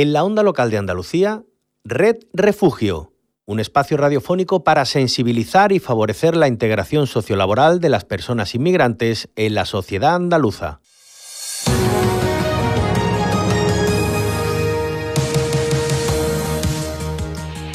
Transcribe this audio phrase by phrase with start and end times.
[0.00, 1.42] En la onda local de Andalucía,
[1.82, 3.14] Red Refugio,
[3.46, 9.56] un espacio radiofónico para sensibilizar y favorecer la integración sociolaboral de las personas inmigrantes en
[9.56, 10.78] la sociedad andaluza.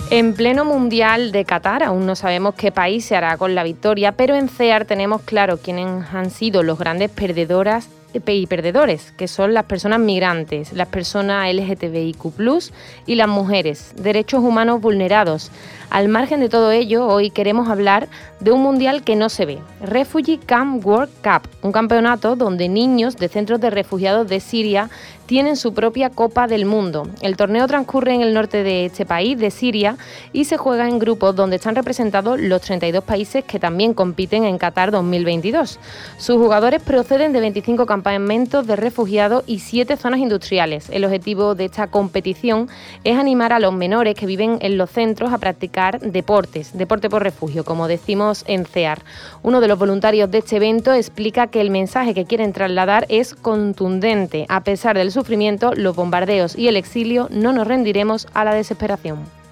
[0.09, 4.13] En pleno Mundial de Qatar, aún no sabemos qué país se hará con la victoria,
[4.13, 9.53] pero en CEAR tenemos claro quiénes han sido los grandes perdedoras y perdedores, que son
[9.53, 12.71] las personas migrantes, las personas LGTBIQ
[13.07, 15.51] y las mujeres, derechos humanos vulnerados.
[15.93, 18.07] Al margen de todo ello, hoy queremos hablar
[18.39, 23.15] de un mundial que no se ve, Refugee Camp World Cup, un campeonato donde niños
[23.15, 24.89] de centros de refugiados de Siria
[25.27, 27.07] tienen su propia Copa del Mundo.
[27.21, 29.97] El torneo transcurre en el norte de este país, de Siria,
[30.33, 34.57] y se juega en grupos donde están representados los 32 países que también compiten en
[34.57, 35.79] Qatar 2022.
[36.17, 40.89] Sus jugadores proceden de 25 campamentos de refugiados y 7 zonas industriales.
[40.89, 42.67] El objetivo de esta competición
[43.03, 47.23] es animar a los menores que viven en los centros a practicar deportes, deporte por
[47.23, 49.03] refugio, como decimos en CEAR.
[49.41, 53.35] Uno de los voluntarios de este evento explica que el mensaje que quieren trasladar es
[53.35, 58.53] contundente, a pesar del sufrimiento, los bombardeos y el exilio, no nos rendiremos a la
[58.53, 59.42] desesperación.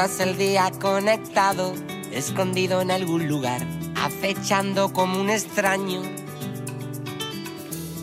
[0.00, 1.74] El día conectado,
[2.10, 3.60] escondido en algún lugar,
[3.94, 6.00] acechando como un extraño,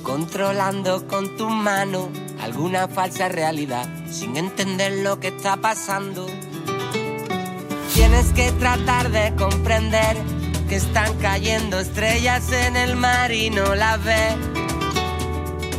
[0.04, 6.28] controlando con tu mano alguna falsa realidad, sin entender lo que está pasando.
[7.96, 10.18] Tienes que tratar de comprender
[10.70, 14.36] que están cayendo estrellas en el mar y no las ves.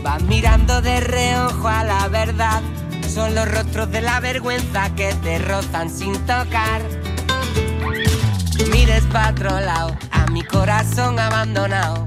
[0.02, 2.60] Vas mirando de reojo a la verdad
[3.08, 6.82] son los rostros de la vergüenza que te rozan sin tocar.
[8.70, 12.04] Mires para otro lado, a mi corazón abandonado.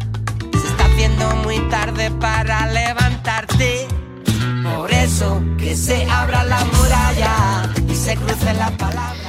[0.51, 3.88] Se está haciendo muy tarde para levantarte.
[4.63, 9.21] Por eso que se abra la muralla y se crucen las palabras.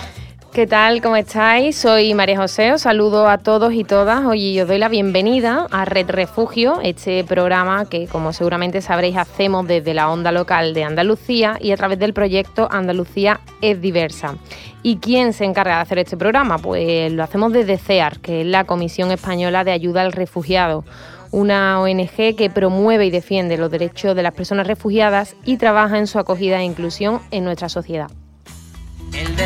[0.53, 1.01] ¿Qué tal?
[1.01, 1.77] ¿Cómo estáis?
[1.77, 4.23] Soy María José, os saludo a todos y todas.
[4.27, 9.67] Hoy os doy la bienvenida a Red Refugio, este programa que, como seguramente sabréis, hacemos
[9.67, 14.37] desde la onda local de Andalucía y a través del proyecto Andalucía es diversa.
[14.83, 16.59] ¿Y quién se encarga de hacer este programa?
[16.59, 20.85] Pues lo hacemos desde CEAR, que es la Comisión Española de Ayuda al Refugiado
[21.31, 26.07] una ONG que promueve y defiende los derechos de las personas refugiadas y trabaja en
[26.07, 28.11] su acogida e inclusión en nuestra sociedad.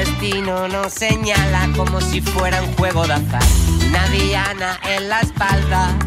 [0.07, 3.43] Destino nos señala como si fuera un juego de azar.
[3.89, 5.99] Una diana en la espalda.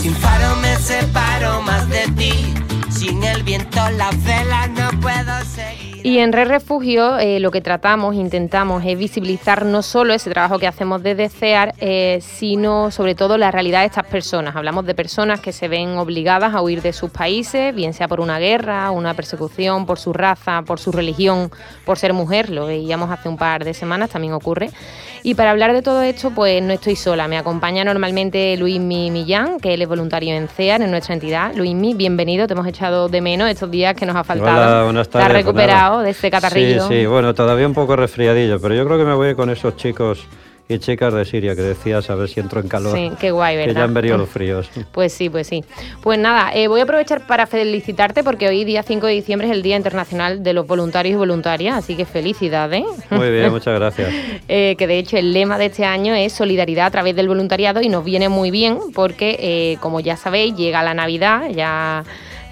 [0.00, 2.54] Sin faro me separo más de ti.
[2.90, 5.93] Sin el viento la vela no puedo seguir.
[6.04, 10.58] Y en Red Refugio eh, lo que tratamos, intentamos es visibilizar no solo ese trabajo
[10.58, 14.54] que hacemos desde CEAR, eh, sino sobre todo la realidad de estas personas.
[14.54, 18.20] Hablamos de personas que se ven obligadas a huir de sus países, bien sea por
[18.20, 21.50] una guerra, una persecución, por su raza, por su religión,
[21.86, 24.68] por ser mujer, lo veíamos hace un par de semanas, también ocurre.
[25.26, 29.58] Y para hablar de todo esto, pues no estoy sola, me acompaña normalmente Luismi Millán,
[29.58, 31.54] que él es voluntario en CEAR, en nuestra entidad.
[31.54, 34.54] Luismi, bienvenido, te hemos echado de menos estos días que nos ha faltado.
[34.54, 35.28] Hola, buenas tardes.
[35.28, 36.88] Pues recuperado de este catarrillo.
[36.88, 39.74] Sí, sí, bueno, todavía un poco resfriadillo, pero yo creo que me voy con esos
[39.76, 40.26] chicos
[40.68, 42.96] y chicas de Siria que decías a ver si entro en calor.
[42.96, 43.72] Sí, qué guay, ¿verdad?
[43.74, 44.70] Que ya han venido los fríos.
[44.92, 45.62] Pues sí, pues sí.
[46.02, 49.52] Pues nada, eh, voy a aprovechar para felicitarte porque hoy, día 5 de diciembre, es
[49.52, 52.84] el Día Internacional de los Voluntarios y Voluntarias, así que felicidades.
[53.10, 54.10] Muy bien, muchas gracias.
[54.48, 57.82] eh, que de hecho el lema de este año es solidaridad a través del voluntariado
[57.82, 62.04] y nos viene muy bien porque, eh, como ya sabéis, llega la Navidad, ya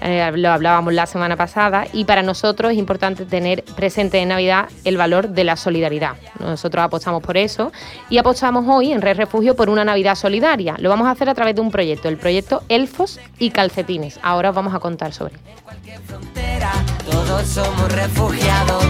[0.03, 4.67] eh, lo hablábamos la semana pasada, y para nosotros es importante tener presente en Navidad
[4.83, 6.17] el valor de la solidaridad.
[6.39, 7.71] Nosotros apostamos por eso
[8.09, 10.75] y apostamos hoy en Red Refugio por una Navidad solidaria.
[10.77, 14.19] Lo vamos a hacer a través de un proyecto, el proyecto Elfos y Calcetines.
[14.21, 15.35] Ahora os vamos a contar sobre.
[15.63, 16.71] Cualquier frontera,
[17.09, 18.83] todos somos refugiados.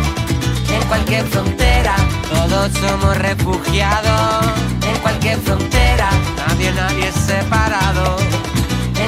[0.73, 1.95] En cualquier frontera,
[2.31, 4.45] todos somos refugiados.
[4.87, 6.09] En cualquier frontera,
[6.47, 8.17] nadie, nadie es separado.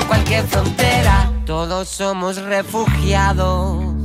[0.07, 4.04] Cualquier frontera, todos somos refugiados.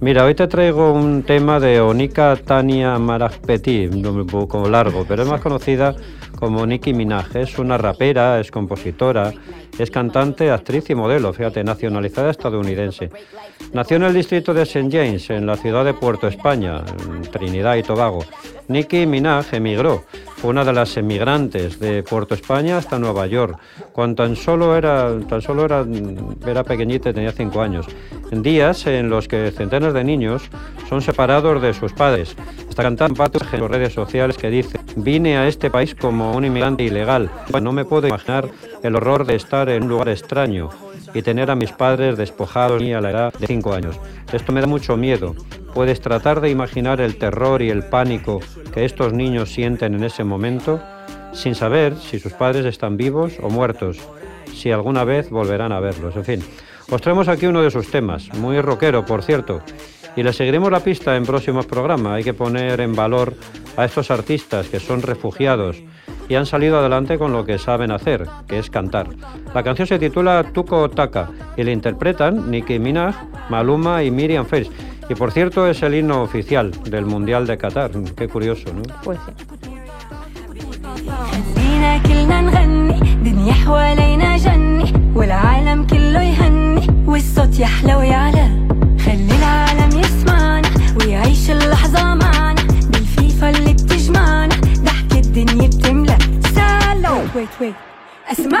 [0.00, 5.28] Mira, hoy te traigo un tema de Onika Tania Maragpeti, un poco largo, pero es
[5.28, 5.94] más conocida
[6.36, 7.36] como Nicki Minaj.
[7.36, 9.32] Es una rapera, es compositora,
[9.78, 13.08] es cantante, actriz y modelo, fíjate, nacionalizada estadounidense.
[13.72, 14.88] Nació en el distrito de St.
[14.90, 18.24] James, en la ciudad de Puerto España, en Trinidad y Tobago.
[18.68, 20.04] Nicki Minaj emigró,
[20.36, 23.58] fue una de las emigrantes de Puerto España hasta Nueva York,
[23.92, 25.84] cuando tan solo era, tan solo era,
[26.46, 27.86] era pequeñita tenía cinco años.
[28.30, 29.50] En días en los que
[29.92, 30.50] de niños
[30.88, 32.36] son separados de sus padres.
[32.68, 36.84] Está cantando en las redes sociales que dice, vine a este país como un inmigrante
[36.84, 37.30] ilegal.
[37.62, 38.48] No me puedo imaginar
[38.82, 40.70] el horror de estar en un lugar extraño
[41.14, 43.96] y tener a mis padres despojados a la edad de cinco años.
[44.32, 45.34] Esto me da mucho miedo.
[45.72, 48.40] ¿Puedes tratar de imaginar el terror y el pánico
[48.72, 50.80] que estos niños sienten en ese momento
[51.32, 53.98] sin saber si sus padres están vivos o muertos,
[54.52, 56.16] si alguna vez volverán a verlos?
[56.16, 56.44] En fin,
[56.90, 59.60] os aquí uno de sus temas, muy rockero, por cierto,
[60.16, 62.12] y le seguiremos la pista en próximos programas.
[62.14, 63.34] Hay que poner en valor
[63.76, 65.82] a estos artistas que son refugiados
[66.28, 69.08] y han salido adelante con lo que saben hacer, que es cantar.
[69.54, 73.16] La canción se titula Tuko Taka y la interpretan Nicki Minaj,
[73.50, 74.70] Maluma y Miriam Face.
[75.08, 77.90] Y por cierto es el himno oficial del Mundial de Qatar.
[78.16, 78.82] Qué curioso, ¿no?
[79.02, 79.73] Pues sí.
[80.94, 88.66] خلينا كلنا نغني دنيا حوالينا جني والعالم كله يهني والصوت يحلى ويعلى.
[89.04, 90.68] خلي العالم يسمعنا
[91.00, 92.62] ويعيش اللحظة معنا.
[92.90, 94.54] بالفيفا اللي بتجمعنا
[94.84, 96.18] ضحك الدنيا بتملى.
[96.54, 97.28] سلام.
[97.36, 97.74] ويت ويت
[98.32, 98.60] اسمع.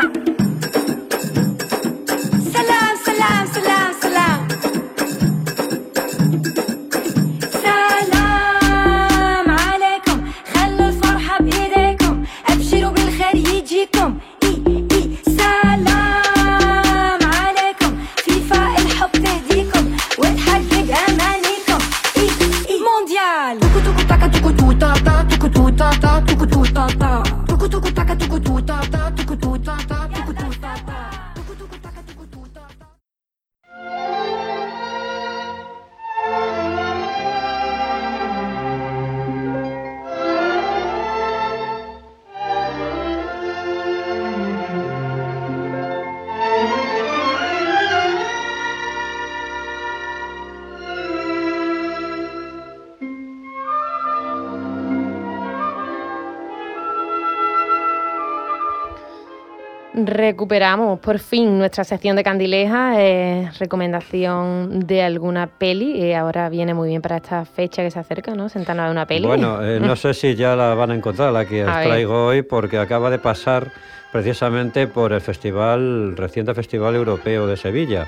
[60.18, 66.00] Recuperamos por fin nuestra sección de Candileja, eh, recomendación de alguna peli.
[66.00, 68.48] eh, ahora viene muy bien para esta fecha que se acerca, ¿no?
[68.48, 69.26] Sentarnos a una peli.
[69.26, 71.86] Bueno, eh, no sé si ya la van a encontrar, la que os ver.
[71.88, 73.72] traigo hoy, porque acaba de pasar
[74.12, 78.06] precisamente por el festival, el reciente Festival Europeo de Sevilla.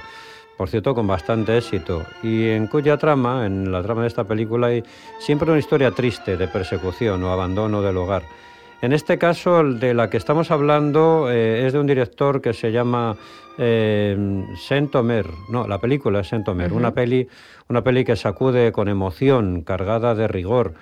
[0.57, 2.05] Por cierto, con bastante éxito.
[2.23, 4.85] Y en cuya trama, en la trama de esta película, hay
[5.19, 8.23] siempre una historia triste de persecución o abandono del hogar.
[8.83, 12.53] En este caso, el de la que estamos hablando eh, es de un director que
[12.53, 13.17] se llama
[13.57, 15.27] eh, Saint-Omer.
[15.49, 17.27] No, la película es Saint-Omer, una, peli,
[17.69, 20.75] una peli que sacude con emoción, cargada de rigor,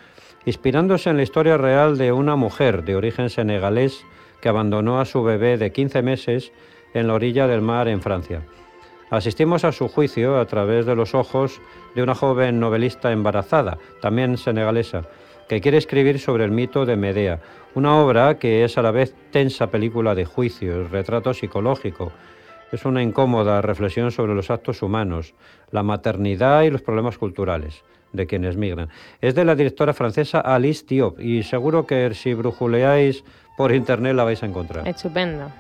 [0.45, 4.05] inspirándose en la historia real de una mujer de origen senegalés
[4.41, 6.53] que abandonó a su bebé de 15 meses
[6.95, 8.43] en la orilla del mar en Francia.
[9.11, 11.61] Asistimos a su juicio a través de los ojos
[11.95, 15.03] de una joven novelista embarazada, también senegalesa,
[15.49, 17.41] que quiere escribir sobre el mito de Medea,
[17.75, 22.13] una obra que es a la vez tensa película de juicio, retrato psicológico.
[22.73, 25.35] Es una incómoda reflexión sobre los actos humanos,
[25.71, 28.89] la maternidad y los problemas culturales de quienes migran.
[29.21, 33.25] Es de la directora francesa Alice Diop y seguro que si brujuleáis
[33.57, 34.87] por internet la vais a encontrar.
[34.89, 35.51] Estupendo.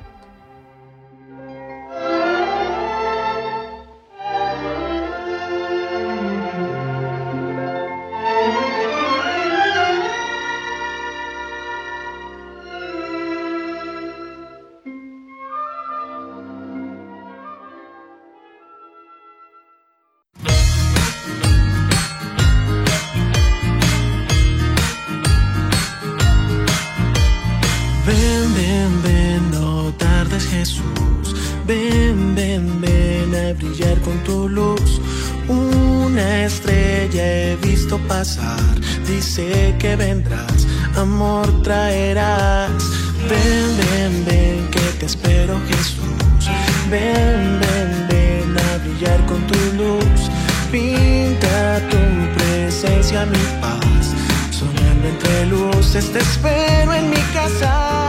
[39.96, 42.70] Vendrás, amor traerás.
[43.28, 46.50] Ven, ven, ven, que te espero Jesús.
[46.90, 50.30] Ven, ven, ven a brillar con tu luz.
[50.70, 51.98] Pinta tu
[52.36, 54.14] presencia, mi paz.
[54.50, 58.08] Soñando entre luces, te espero en mi casa.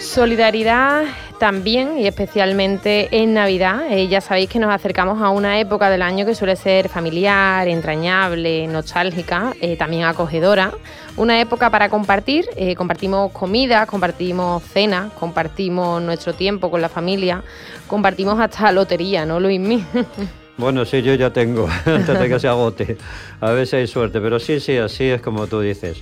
[0.00, 1.04] Solidaridad
[1.44, 3.82] también y especialmente en Navidad.
[3.90, 7.68] Eh, ya sabéis que nos acercamos a una época del año que suele ser familiar,
[7.68, 10.72] entrañable, nostálgica, eh, también acogedora.
[11.18, 12.46] Una época para compartir.
[12.56, 17.42] Eh, compartimos comida, compartimos cena, compartimos nuestro tiempo con la familia,
[17.88, 19.84] compartimos hasta lotería, ¿no, Luismi?
[20.56, 22.96] Bueno, sí, yo ya tengo, antes de que se agote.
[23.42, 26.00] A si hay suerte, pero sí, sí, así es como tú dices.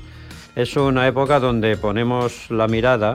[0.55, 3.15] Es una época donde ponemos la mirada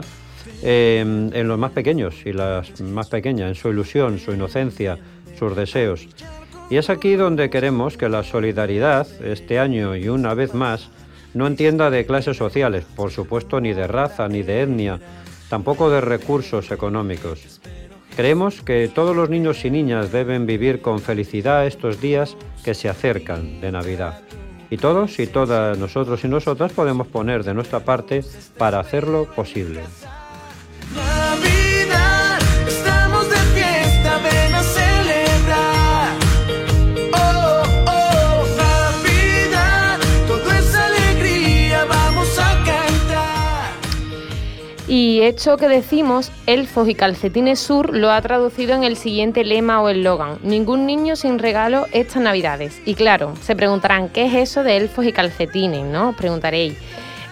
[0.62, 4.98] eh, en los más pequeños y las más pequeñas, en su ilusión, su inocencia,
[5.38, 6.08] sus deseos.
[6.70, 10.90] Y es aquí donde queremos que la solidaridad, este año y una vez más,
[11.34, 14.98] no entienda de clases sociales, por supuesto ni de raza ni de etnia,
[15.48, 17.60] tampoco de recursos económicos.
[18.16, 22.88] Creemos que todos los niños y niñas deben vivir con felicidad estos días que se
[22.88, 24.20] acercan de Navidad.
[24.70, 28.22] Y todos y todas nosotros y nosotras podemos poner de nuestra parte
[28.58, 29.80] para hacerlo posible.
[45.28, 49.88] Esto que decimos, Elfos y Calcetines Sur lo ha traducido en el siguiente lema o
[49.88, 52.80] eslogan: Ningún niño sin regalo estas Navidades.
[52.86, 55.84] Y claro, se preguntarán, ¿qué es eso de Elfos y Calcetines?
[55.84, 56.10] ¿No?
[56.10, 56.76] Os preguntaréis.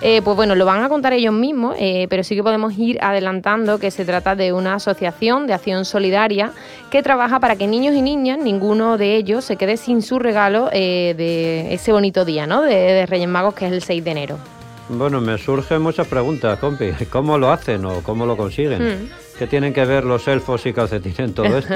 [0.02, 2.98] Eh, pues bueno, lo van a contar ellos mismos, eh, pero sí que podemos ir
[3.00, 6.52] adelantando que se trata de una asociación de acción solidaria
[6.90, 10.68] que trabaja para que niños y niñas, ninguno de ellos, se quede sin su regalo
[10.72, 12.60] eh, de ese bonito día, ¿no?
[12.60, 14.55] De, de Reyes Magos, que es el 6 de enero.
[14.88, 16.92] Bueno, me surgen muchas preguntas, compi.
[17.10, 18.82] ¿Cómo lo hacen o cómo lo consiguen?
[18.82, 19.10] Mm.
[19.38, 21.74] ¿Qué tienen que ver los elfos y calcetines en todo esto?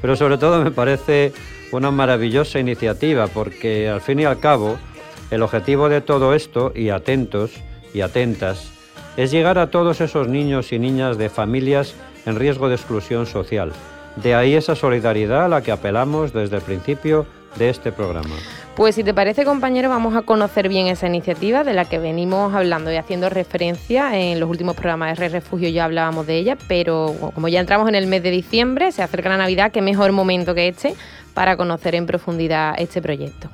[0.00, 1.32] Pero sobre todo me parece
[1.72, 4.78] una maravillosa iniciativa porque al fin y al cabo
[5.30, 7.50] el objetivo de todo esto, y atentos
[7.92, 8.70] y atentas,
[9.16, 11.94] es llegar a todos esos niños y niñas de familias
[12.26, 13.72] en riesgo de exclusión social.
[14.16, 18.36] De ahí esa solidaridad a la que apelamos desde el principio de este programa.
[18.76, 22.54] Pues si te parece, compañero, vamos a conocer bien esa iniciativa de la que venimos
[22.54, 24.14] hablando y haciendo referencia.
[24.14, 27.88] En los últimos programas de Red Refugio ya hablábamos de ella, pero como ya entramos
[27.88, 30.94] en el mes de diciembre, se acerca la Navidad, qué mejor momento que este
[31.32, 33.48] para conocer en profundidad este proyecto.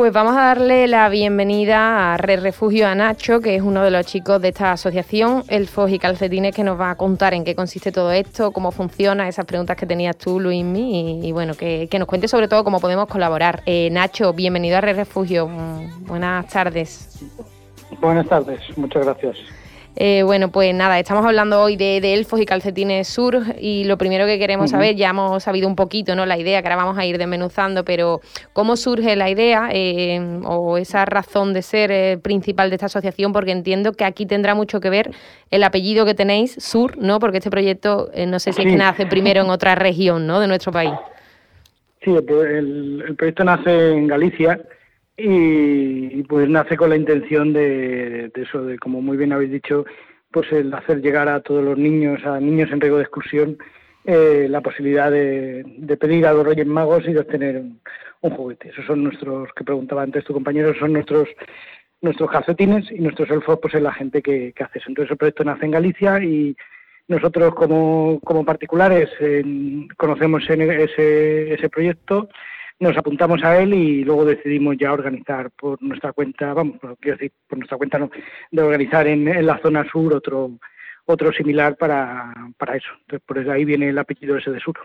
[0.00, 3.90] Pues vamos a darle la bienvenida a Red Refugio a Nacho, que es uno de
[3.90, 7.54] los chicos de esta asociación, Elfos y Calcetines, que nos va a contar en qué
[7.54, 11.86] consiste todo esto, cómo funciona, esas preguntas que tenías tú, Luismi, y, y bueno, que,
[11.90, 13.62] que nos cuente sobre todo cómo podemos colaborar.
[13.66, 15.46] Eh, Nacho, bienvenido a Red Refugio.
[15.46, 17.20] Mm, Buenas tardes.
[18.00, 19.36] Buenas tardes, muchas gracias.
[19.96, 23.98] Eh, bueno, pues nada, estamos hablando hoy de, de Elfos y Calcetines Sur y lo
[23.98, 26.24] primero que queremos saber, ya hemos sabido un poquito, ¿no?
[26.26, 28.20] La idea, que ahora vamos a ir desmenuzando, pero
[28.52, 33.32] ¿cómo surge la idea eh, o esa razón de ser eh, principal de esta asociación?
[33.32, 35.10] Porque entiendo que aquí tendrá mucho que ver
[35.50, 37.18] el apellido que tenéis, Sur, ¿no?
[37.18, 40.40] Porque este proyecto, eh, no sé si es que nace primero en otra región, ¿no?
[40.40, 40.92] De nuestro país.
[42.02, 44.58] Sí, el- el proyecto nace en Galicia
[45.16, 49.84] y, pues nace con la intención de, de eso, de como muy bien habéis dicho,
[50.30, 53.58] pues el hacer llegar a todos los niños, a niños en riesgo de exclusión,
[54.04, 57.80] eh, la posibilidad de, pedir a los Reyes Magos y de obtener un,
[58.22, 58.70] un juguete.
[58.70, 61.28] Esos son nuestros, que preguntaba antes tu compañero, son nuestros
[62.02, 64.88] nuestros calcetines y nuestros elfos pues es la gente que, que hace eso.
[64.88, 66.56] Entonces el proyecto nace en Galicia y
[67.08, 69.42] nosotros como, como particulares eh,
[69.96, 72.28] conocemos ese, ese proyecto,
[72.80, 77.32] nos apuntamos a él y luego decidimos ya organizar por nuestra cuenta, vamos, quiero decir,
[77.46, 78.10] por nuestra cuenta no,
[78.50, 80.50] de organizar en, en la zona sur otro
[81.06, 82.88] otro similar para, para eso.
[83.00, 84.78] Entonces por eso ahí viene el apellido ese de sur.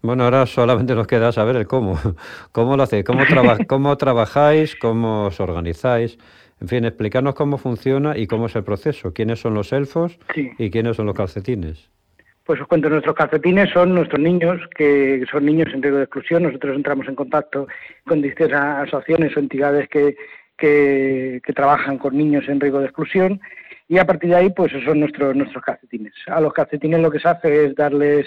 [0.00, 1.98] Bueno, ahora solamente nos queda saber el cómo.
[2.52, 3.04] ¿Cómo lo hacéis?
[3.04, 4.74] ¿Cómo, traba- cómo trabajáis?
[4.76, 6.18] ¿Cómo os organizáis?
[6.60, 9.12] En fin, explicarnos cómo funciona y cómo es el proceso.
[9.12, 10.50] ¿Quiénes son los elfos Sí.
[10.58, 11.90] y quiénes son los calcetines?
[12.48, 16.44] Pues os cuento, nuestros calcetines son nuestros niños, que son niños en riesgo de exclusión.
[16.44, 17.68] Nosotros entramos en contacto
[18.06, 20.16] con distintas asociaciones o entidades que,
[20.56, 23.38] que, trabajan con niños en riesgo de exclusión
[23.86, 26.14] y a partir de ahí, pues esos son nuestros, nuestros calcetines.
[26.28, 28.26] A los calcetines lo que se hace es darles,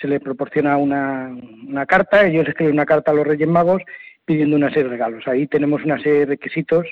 [0.00, 1.36] se les proporciona una,
[1.68, 3.82] una carta, ellos escriben una carta a los Reyes Magos
[4.24, 5.28] pidiendo una serie de regalos.
[5.28, 6.86] Ahí tenemos una serie de requisitos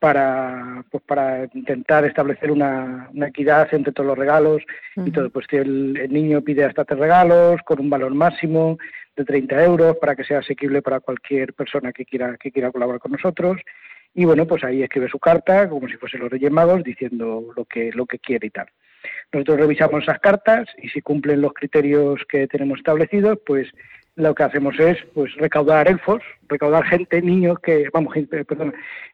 [0.00, 4.62] para pues para intentar establecer una, una equidad entre todos los regalos
[4.96, 5.30] y todo.
[5.30, 8.78] Pues que el, el niño pide hasta tres regalos con un valor máximo
[9.14, 13.00] de 30 euros para que sea asequible para cualquier persona que quiera que quiera colaborar
[13.00, 13.60] con nosotros.
[14.14, 17.64] Y bueno pues ahí escribe su carta como si fuese los Reyes Magos diciendo lo
[17.66, 18.68] que lo que quiere y tal.
[19.32, 23.68] Nosotros revisamos esas cartas y si cumplen los criterios que tenemos establecidos pues
[24.16, 28.44] lo que hacemos es pues recaudar elfos, recaudar gente, niños que, vamos, gente,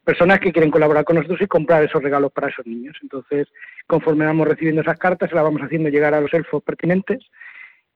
[0.04, 2.96] personas que quieren colaborar con nosotros y comprar esos regalos para esos niños.
[3.02, 3.48] Entonces,
[3.86, 7.24] conforme vamos recibiendo esas cartas, se las vamos haciendo llegar a los elfos pertinentes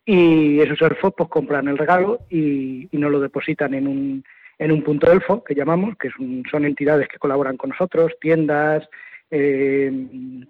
[0.04, 4.25] y esos elfos pues compran el regalo y, y nos lo depositan en un,
[4.59, 6.11] en un punto elfo que llamamos, que
[6.50, 8.88] son entidades que colaboran con nosotros, tiendas,
[9.30, 9.90] eh,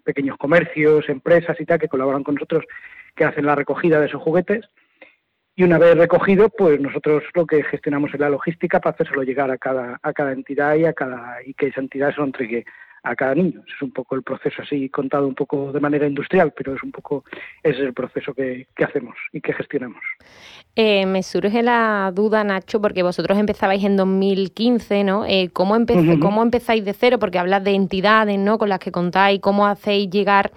[0.04, 2.64] pequeños comercios, empresas y tal, que colaboran con nosotros,
[3.14, 4.68] que hacen la recogida de esos juguetes
[5.60, 9.50] y una vez recogido, pues nosotros lo que gestionamos es la logística para hacérselo llegar
[9.50, 12.64] a cada, a cada entidad y a cada y que esa entidad se lo entregue
[13.02, 13.62] a cada niño.
[13.66, 16.92] Es un poco el proceso así contado un poco de manera industrial, pero es un
[16.92, 17.24] poco
[17.62, 20.00] ese es el proceso que, que hacemos y que gestionamos.
[20.76, 25.24] Eh, me surge la duda, Nacho, porque vosotros empezabais en 2015, ¿no?
[25.26, 26.18] Eh, ¿cómo, empe-.
[26.20, 27.18] ¿Cómo empezáis de cero?
[27.18, 28.56] Porque hablas de entidades, ¿no?
[28.56, 30.52] Con las que contáis, ¿cómo hacéis llegar,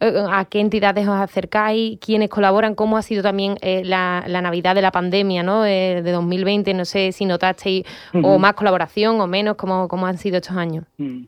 [0.00, 2.74] eh, a qué entidades os acercáis, quiénes colaboran?
[2.74, 5.64] ¿Cómo ha sido también eh, la, la Navidad de la pandemia, ¿no?
[5.64, 10.18] Eh, de 2020, no sé si notasteis o más colaboración o menos, ¿cómo, cómo han
[10.18, 10.84] sido estos años?
[10.98, 11.24] Mm.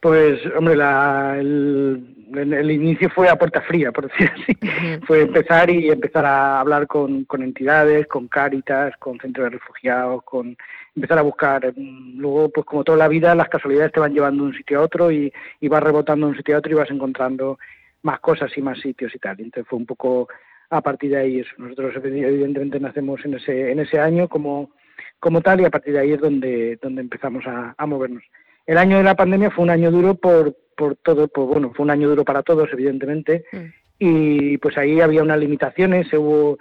[0.00, 5.00] Pues, hombre, la, el, el- el inicio fue a puerta fría, por decir así.
[5.06, 10.22] Fue empezar y empezar a hablar con, con entidades, con Cáritas, con centros de refugiados,
[10.22, 10.56] con
[10.94, 11.72] empezar a buscar.
[11.76, 14.78] mm, Luego, pues como toda la vida, las casualidades te van llevando de un sitio
[14.78, 17.58] a otro y, y vas rebotando de un sitio a otro y vas encontrando
[18.02, 19.40] más cosas y más sitios y tal.
[19.40, 20.28] Entonces fue un poco
[20.70, 21.50] a partir de ahí eso.
[21.58, 24.70] Nosotros evidentemente nacemos en ese, en ese año como,
[25.18, 28.22] como tal y a partir de ahí es donde, donde empezamos a, a movernos.
[28.68, 31.84] El año de la pandemia fue un año duro por, por todo, pues bueno, fue
[31.84, 33.46] un año duro para todos, evidentemente,
[33.98, 36.58] y pues ahí había unas limitaciones, hubo,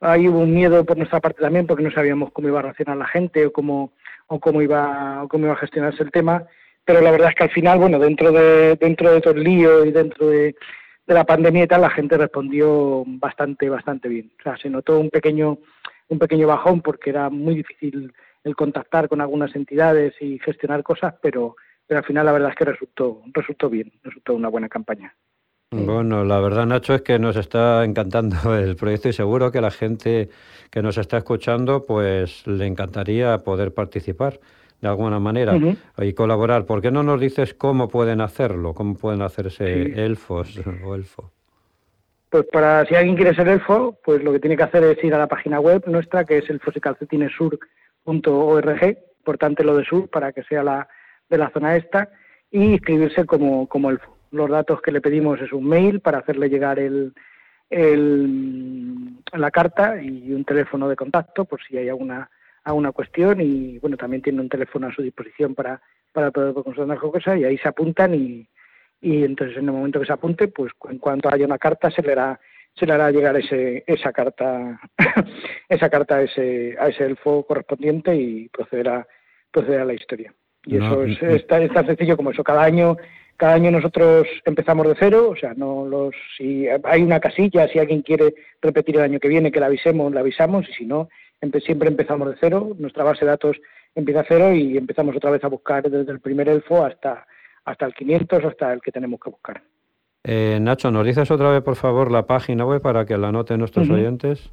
[0.00, 2.96] ahí hubo un miedo por nuestra parte también, porque no sabíamos cómo iba a reaccionar
[2.96, 3.92] la gente o cómo,
[4.28, 6.42] o cómo iba, o cómo iba a gestionarse el tema,
[6.86, 9.84] pero la verdad es que al final, bueno, dentro de, dentro de todo el lío
[9.84, 10.56] y dentro de,
[11.06, 14.32] de la pandemia y tal, la gente respondió bastante, bastante bien.
[14.40, 15.58] O sea, se notó un pequeño,
[16.08, 18.10] un pequeño bajón porque era muy difícil
[18.44, 22.56] el contactar con algunas entidades y gestionar cosas, pero, pero al final la verdad es
[22.56, 25.14] que resultó, resultó bien, resultó una buena campaña.
[25.70, 29.70] Bueno, la verdad, Nacho, es que nos está encantando el proyecto y seguro que la
[29.70, 30.28] gente
[30.70, 34.38] que nos está escuchando, pues le encantaría poder participar
[34.80, 35.56] de alguna manera
[35.98, 36.66] y colaborar.
[36.66, 38.74] ¿Por qué no nos dices cómo pueden hacerlo?
[38.74, 39.92] ¿Cómo pueden hacerse Sí.
[40.00, 41.30] elfos o elfo?
[42.28, 45.14] Pues para si alguien quiere ser elfo, pues lo que tiene que hacer es ir
[45.14, 46.50] a la página web nuestra, que es
[48.06, 50.88] elfosicalcetinesur.org, importante lo de sur para que sea la
[51.28, 52.10] de la zona esta,
[52.50, 54.16] y inscribirse como, como elfo.
[54.32, 57.14] Los datos que le pedimos es un mail para hacerle llegar el,
[57.70, 62.28] el- la carta y un teléfono de contacto por si hay alguna,
[62.64, 65.80] alguna cuestión y bueno, también tiene un teléfono a su disposición para,
[66.12, 68.46] para poder consultar cualquier cosa y ahí se apuntan y,
[69.00, 72.02] y entonces en el momento que se apunte, pues en cuanto haya una carta se
[72.02, 72.38] le hará
[72.74, 74.80] se le hará llegar ese, esa carta
[75.68, 79.06] esa carta a ese, a ese elfo correspondiente y procederá
[79.50, 80.32] procederá a la historia.
[80.64, 82.42] Y No, eso es, es tan, es tan sencillo como eso.
[82.44, 82.96] Cada año
[83.36, 87.78] cada año nosotros empezamos de cero, o sea, no los si hay una casilla, si
[87.78, 91.08] alguien quiere repetir el año que viene que la avisemos, la avisamos y si no,
[91.40, 93.56] empe- siempre empezamos de cero, nuestra base de datos
[93.94, 97.26] empieza a cero y empezamos otra vez a buscar desde el primer elfo hasta
[97.64, 99.62] hasta el 500, hasta el que tenemos que buscar.
[100.24, 103.58] Eh, Nacho, ¿nos dices otra vez, por favor, la página web para que la anoten
[103.58, 104.50] nuestros oyentes?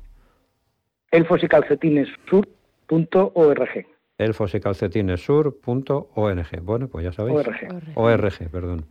[1.11, 3.69] elfos y calcetines sur.org.
[4.19, 6.61] elfos y calcetinesur.org.
[6.61, 7.37] Bueno, pues ya sabéis.
[7.39, 7.67] ORG.
[7.95, 8.85] ORG, perdón.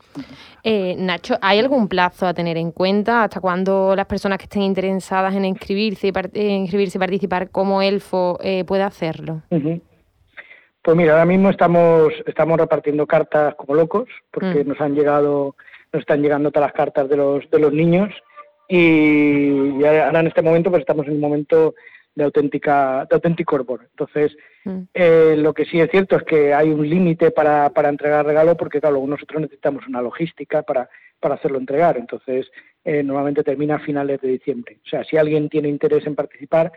[0.64, 3.22] Eh, Nacho, ¿hay algún plazo a tener en cuenta?
[3.24, 7.82] ¿Hasta cuándo las personas que estén interesadas en inscribirse y, par- inscribirse y participar como
[7.82, 9.42] elfo eh, puede hacerlo?
[10.82, 14.68] Pues mira, ahora mismo estamos estamos repartiendo cartas como locos porque Mm.
[14.68, 15.54] nos han llegado
[15.92, 18.10] nos están llegando todas las cartas de los de los niños
[18.68, 21.74] y, y ahora en este momento pues estamos en un momento
[22.14, 23.86] de auténtica de auténtico hervor.
[23.90, 24.36] Entonces,
[24.68, 24.82] Mm.
[24.92, 28.54] eh, lo que sí es cierto es que hay un límite para, para entregar regalo
[28.54, 31.96] porque, claro, nosotros necesitamos una logística para, para hacerlo entregar.
[31.96, 32.50] Entonces,
[32.84, 34.78] eh, normalmente termina a finales de diciembre.
[34.84, 36.70] O sea, si alguien tiene interés en participar,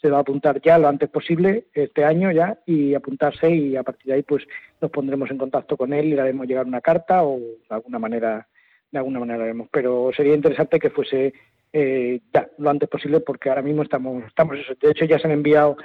[0.00, 3.84] se va a apuntar ya lo antes posible, este año ya, y apuntarse y a
[3.84, 4.44] partir de ahí pues
[4.80, 7.98] nos pondremos en contacto con él y le haremos llegar una carta o de alguna
[8.00, 8.48] manera,
[8.90, 9.68] de alguna manera haremos.
[9.70, 11.32] Pero sería interesante que fuese
[11.72, 14.74] eh, ya lo antes posible porque ahora mismo estamos, estamos eso.
[14.80, 15.76] De hecho ya se han enviado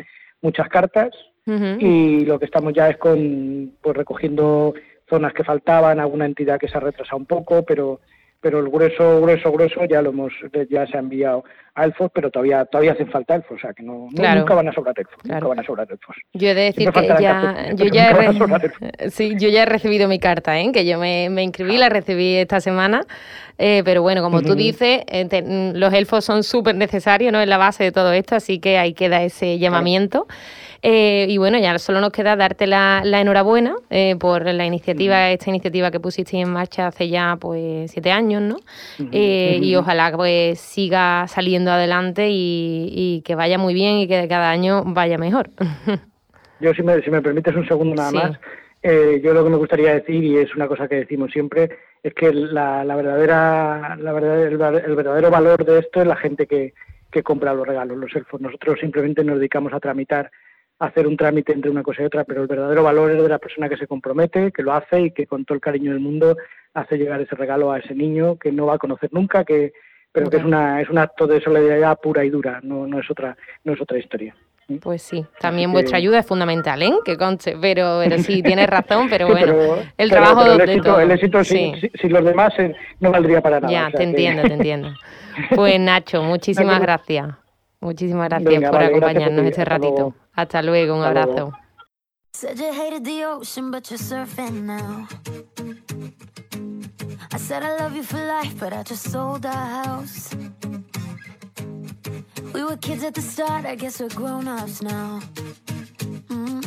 [0.41, 1.11] muchas cartas
[1.79, 4.73] y lo que estamos ya es con pues recogiendo
[5.09, 7.99] zonas que faltaban, alguna entidad que se ha retrasado un poco, pero
[8.41, 10.33] pero el grueso, grueso, grueso ya lo hemos,
[10.69, 11.43] ya se ha enviado
[11.75, 14.39] a elfos, pero todavía, todavía hacen falta elfos, o sea que no, no- Claro.
[14.41, 15.35] nunca van a sobrar elfos, Claro.
[15.41, 16.15] nunca van a sobrar elfos.
[16.33, 20.19] Yo he de decir que ya, yo ya, he sí, yo ya he recibido mi
[20.19, 20.71] carta, ¿eh?
[20.73, 23.05] que yo me, me inscribí, la recibí esta semana,
[23.57, 24.55] eh, pero bueno, como tú Ujú.
[24.57, 27.41] dices, eh, te- los elfos son súper necesarios, ¿no?
[27.41, 30.27] En la base de todo esto, así que ahí queda ese llamamiento.
[30.83, 35.29] Eh, y bueno, ya solo nos queda darte la, la enhorabuena eh, por la iniciativa,
[35.29, 38.57] esta iniciativa que pusiste en marcha hace ya pues siete años, ¿no?
[39.11, 44.27] Eh, Y ojalá pues siga saliendo adelante y, y que vaya muy bien y que
[44.27, 45.49] cada año vaya mejor.
[46.59, 48.15] Yo, si me, si me permites un segundo nada Sí.
[48.17, 48.39] más,
[48.83, 51.69] eh, yo lo que me gustaría decir, y es una cosa que decimos siempre,
[52.01, 56.07] es que la, la verdadera, la verdadera- el, ver- el verdadero valor de esto es
[56.07, 56.73] la gente que,
[57.11, 58.41] que compra los regalos, los elfos.
[58.41, 60.31] Nosotros simplemente nos dedicamos a tramitar,
[60.81, 63.37] hacer un trámite entre una cosa y otra, pero el verdadero valor es de la
[63.39, 66.35] persona que se compromete, que lo hace y que con todo el cariño del mundo
[66.73, 69.73] hace llegar ese regalo a ese niño que no va a conocer nunca, que
[70.11, 73.09] pero que es una es un acto de solidaridad pura y dura, no, no es
[73.09, 74.35] otra no es otra historia.
[74.81, 76.93] Pues sí, también vuestra ayuda es fundamental, ¿eh?
[77.03, 80.57] Que conste, pero, pero sí, tienes razón, pero Sí, bueno, pero- el trabajo pero el
[80.59, 80.99] de éxito, todo.
[81.01, 81.73] el éxito sí.
[81.99, 83.71] sin, los demás eh, no valdría para nada.
[83.71, 84.89] Ya, o sea te que- entiendo, te entiendo.
[85.55, 87.27] Pues Nacho, muchísimas gracias.
[87.81, 89.95] Muchísimas gracias Venga, por vale, gracias acompañarnos tu- este hasta ratito.
[89.95, 90.15] luego.
[90.33, 91.31] Hasta luego, un Hasta luego.
[91.31, 91.57] abrazo.
[92.33, 95.07] Said you hated the ocean, but you're surfing now.
[97.33, 99.53] I said I love you for life, but I just sold our
[99.85, 100.29] house.
[102.53, 105.19] We were kids at the start, I guess we're grown ups now.
[106.29, 106.63] Mm.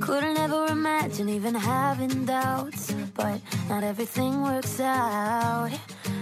[0.00, 5.70] Couldn't ever imagine even having doubts, but not everything works out.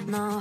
[0.09, 0.41] No,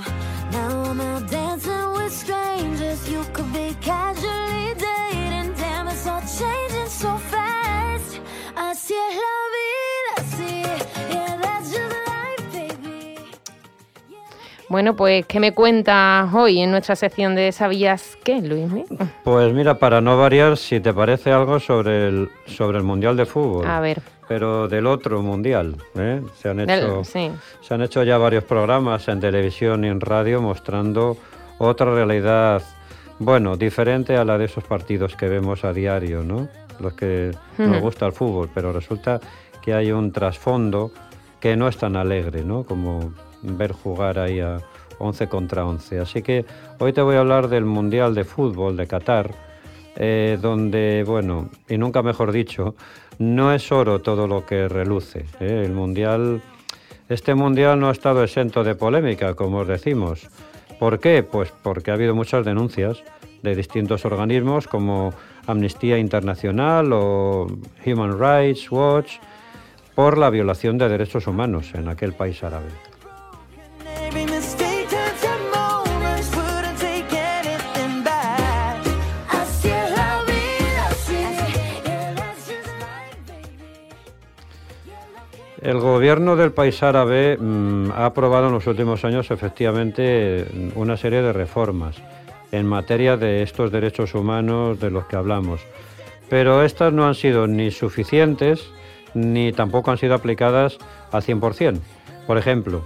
[0.52, 3.08] now I'm out dancing with strangers.
[3.10, 8.20] You could be casually dating, damn, it's all changing so fast.
[8.54, 10.62] Así es la vida, sí,
[11.12, 11.95] yeah, that's just.
[14.68, 18.66] Bueno, pues, ¿qué me cuentas hoy en nuestra sección de ¿Sabías qué, Luis?
[19.22, 23.26] Pues mira, para no variar, si te parece algo sobre el, sobre el Mundial de
[23.26, 23.64] Fútbol.
[23.66, 24.02] A ver.
[24.26, 25.76] Pero del otro Mundial.
[25.96, 26.20] ¿eh?
[26.36, 27.30] Se, han Del- hecho, sí.
[27.60, 31.16] se han hecho ya varios programas en televisión y en radio mostrando
[31.58, 32.60] otra realidad,
[33.20, 36.48] bueno, diferente a la de esos partidos que vemos a diario, ¿no?
[36.80, 39.20] Los que nos gusta el fútbol, pero resulta
[39.62, 40.90] que hay un trasfondo
[41.40, 42.64] que no es tan alegre, ¿no?
[42.64, 43.12] Como
[43.46, 44.58] ver jugar ahí a
[44.98, 46.00] 11 contra 11.
[46.00, 46.44] Así que
[46.78, 49.30] hoy te voy a hablar del Mundial de Fútbol de Qatar,
[49.96, 52.74] eh, donde, bueno, y nunca mejor dicho,
[53.18, 55.24] no es oro todo lo que reluce.
[55.40, 55.62] ¿eh?
[55.64, 56.42] El Mundial,
[57.08, 60.28] este Mundial no ha estado exento de polémica, como os decimos.
[60.78, 61.22] ¿Por qué?
[61.22, 63.02] Pues porque ha habido muchas denuncias
[63.42, 65.14] de distintos organismos como
[65.46, 67.46] Amnistía Internacional o
[67.86, 69.18] Human Rights Watch
[69.94, 72.68] por la violación de derechos humanos en aquel país árabe.
[85.66, 91.22] El gobierno del país árabe mm, ha aprobado en los últimos años efectivamente una serie
[91.22, 91.96] de reformas
[92.52, 95.60] en materia de estos derechos humanos de los que hablamos.
[96.30, 98.70] Pero estas no han sido ni suficientes
[99.12, 100.78] ni tampoco han sido aplicadas
[101.10, 101.80] al 100%.
[102.28, 102.84] Por ejemplo,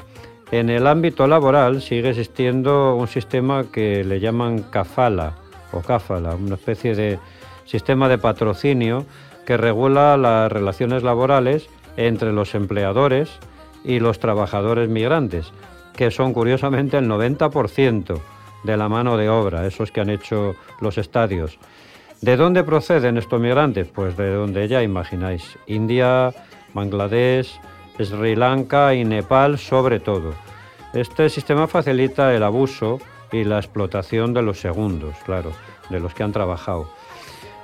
[0.50, 5.34] en el ámbito laboral sigue existiendo un sistema que le llaman kafala
[5.72, 7.18] o kafala, una especie de
[7.66, 9.04] sistema de patrocinio
[9.44, 13.30] que regula las relaciones laborales entre los empleadores
[13.84, 15.52] y los trabajadores migrantes,
[15.96, 18.20] que son curiosamente el 90%
[18.64, 21.58] de la mano de obra, esos que han hecho los estadios.
[22.20, 23.88] ¿De dónde proceden estos migrantes?
[23.88, 26.34] Pues de donde ya imagináis, India,
[26.74, 27.58] Bangladesh,
[27.98, 30.34] Sri Lanka y Nepal sobre todo.
[30.92, 32.98] Este sistema facilita el abuso
[33.32, 35.52] y la explotación de los segundos, claro,
[35.88, 36.90] de los que han trabajado.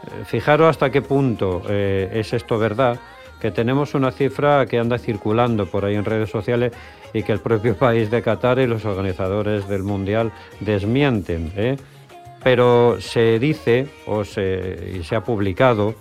[0.06, 2.98] Eh, Fijaros hasta qué punto eh, es esto verdad,
[3.40, 6.72] que tenemos una cifra que anda circulando por ahí en redes sociales
[7.12, 11.52] y que el propio país de Qatar y los organizadores del Mundial desmienten.
[11.56, 11.76] ¿eh?
[12.46, 15.96] pero se dice o se, y se ha publicado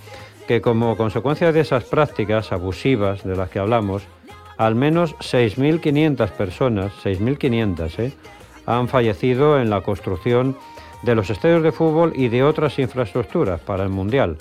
[0.48, 4.04] que como consecuencia de esas prácticas abusivas de las que hablamos,
[4.58, 8.14] al menos 6.500 personas, 6.500, ¿eh?
[8.68, 10.56] han fallecido en la construcción
[11.02, 14.38] de los estadios de fútbol y de otras infraestructuras para el Mundial.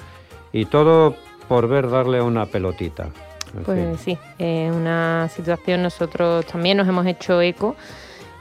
[0.53, 1.17] Y todo
[1.49, 3.09] por ver darle una pelotita.
[3.57, 4.17] En Pues fin.
[4.17, 7.77] sí, es una situación, nosotros también nos hemos hecho eco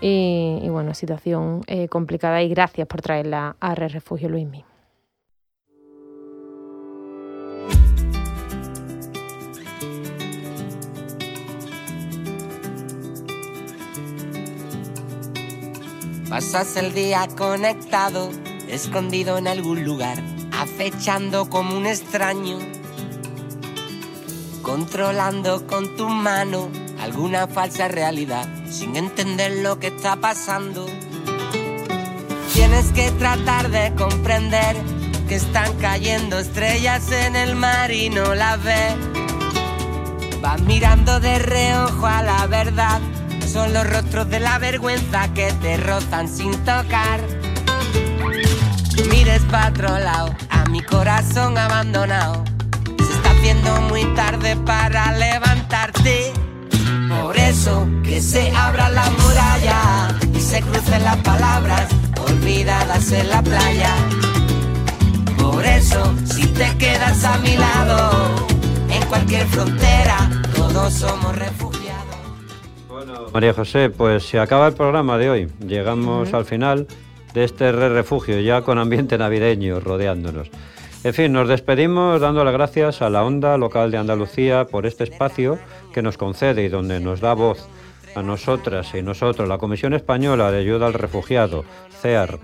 [0.02, 4.66] y, y bueno, situación eh, complicada y gracias por traerla a Red Refugio Luismi.
[16.30, 18.30] Pasas el día conectado,
[18.68, 20.18] escondido en algún lugar,
[20.60, 22.58] acechando como un extraño,
[24.74, 26.68] controlando con tu mano
[27.00, 30.88] alguna falsa realidad, sin entender lo que está pasando.
[32.56, 34.76] Tienes que tratar de comprender
[35.28, 38.96] que están cayendo estrellas en el mar y no las ves.
[40.42, 43.00] Vas mirando de reojo a la verdad.
[43.46, 47.20] Son los rostros de la vergüenza que te rozan sin tocar.
[49.08, 52.53] Mires para otro lado, a mi corazón abandonado.
[53.44, 56.32] Haciendo muy tarde para levantarte.
[57.10, 61.90] Por eso que se abra la muralla y se crucen las palabras
[62.26, 63.96] olvidadas en la playa.
[65.38, 68.48] Por eso, si te quedas a mi lado,
[68.90, 72.16] en cualquier frontera, todos somos refugiados.
[73.34, 75.52] María José, pues se acaba el programa de hoy.
[75.68, 76.88] Llegamos al final
[77.34, 80.50] de este re refugio, ya con ambiente navideño rodeándonos.
[81.04, 85.04] En fin, nos despedimos dando las gracias a la Onda Local de Andalucía por este
[85.04, 85.60] espacio
[85.94, 87.68] que nos concede y donde nos da voz
[88.16, 91.66] a nosotras y nosotros, la Comisión Española de Ayuda al Refugiado,
[92.02, 92.40] CEAR.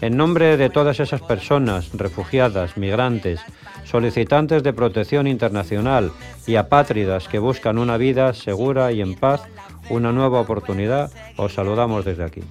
[0.00, 3.40] En nombre de todas esas personas, refugiadas, migrantes,
[3.84, 6.10] solicitantes de protección internacional
[6.46, 9.42] y apátridas que buscan una vida segura y en paz,
[9.90, 12.42] una nueva oportunidad, os saludamos desde aquí.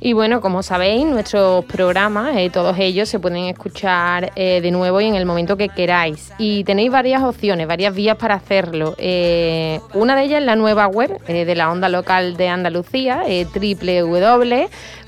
[0.00, 5.00] Y bueno, como sabéis, nuestros programas, eh, todos ellos se pueden escuchar eh, de nuevo
[5.00, 6.32] y en el momento que queráis.
[6.38, 8.94] Y tenéis varias opciones, varias vías para hacerlo.
[8.98, 13.46] Eh, una de ellas es la nueva web de la Onda Local de Andalucía, eh,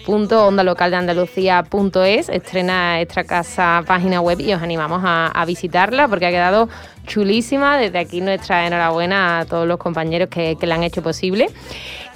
[0.08, 2.28] www.ondalocaldeandalucía.es.
[2.30, 6.68] Estrena nuestra casa página web y os animamos a, visitarla porque ha quedado
[7.06, 7.78] chulísima.
[7.78, 11.48] Desde aquí nuestra enhorabuena a todos los compañeros que, que la han hecho posible.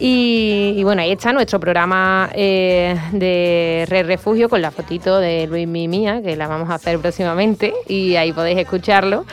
[0.04, 5.68] Y, bueno, ahí está nuestro programa eh, de Red Refugio con la fotito de Luis
[5.68, 9.24] Mimía, que la vamos a hacer próximamente y ahí podéis escucharlo.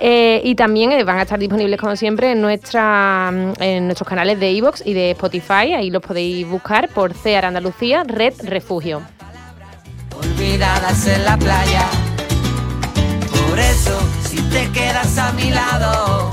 [0.00, 4.40] Eh, y también eh, van a estar disponibles, como siempre, en, nuestra, en nuestros canales
[4.40, 5.74] de iVoox y de Spotify.
[5.74, 9.02] Ahí los podéis buscar por CEAR Andalucía Red Refugio.
[10.16, 11.86] olvidadas en la playa.
[13.48, 16.30] Por eso, si te quedas a mi lado,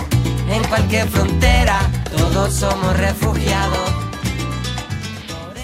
[0.50, 1.80] en cualquier frontera,
[2.16, 3.91] todos somos refugiados.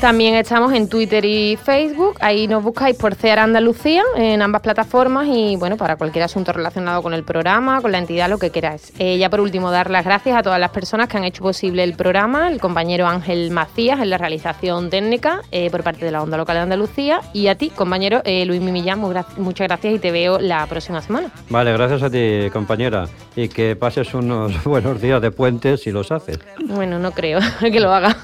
[0.01, 2.17] También estamos en Twitter y Facebook.
[2.19, 7.01] Ahí nos buscáis por CEAR Andalucía en ambas plataformas y bueno, para cualquier asunto relacionado
[7.01, 8.93] con el programa, con la entidad, lo que queráis.
[8.99, 11.83] Eh, ya por último, dar las gracias a todas las personas que han hecho posible
[11.83, 16.21] el programa, el compañero Ángel Macías en la realización técnica eh, por parte de la
[16.21, 20.11] Onda Local de Andalucía y a ti, compañero eh, Luis Mimillán, muchas gracias y te
[20.11, 21.31] veo la próxima semana.
[21.49, 26.11] Vale, gracias a ti, compañera, y que pases unos buenos días de puente si los
[26.11, 26.37] haces.
[26.67, 28.15] Bueno, no creo que lo haga.